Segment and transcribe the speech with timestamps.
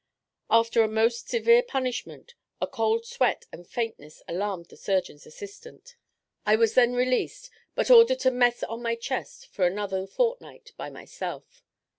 [0.49, 5.95] After a most severe punishment, a cold sweat and faintness alarmed the surgeon's assistant.
[6.43, 10.89] I was then released, but ordered to mess on my chest for a fortnight by
[10.89, 11.63] myself.